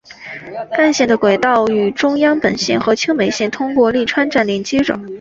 [0.75, 4.99] 干线的轨道与中央本线和青梅线通过立川站连接着。